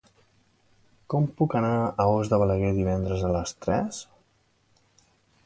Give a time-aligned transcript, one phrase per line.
[1.13, 4.03] Com puc anar a Os de Balaguer divendres a les tres?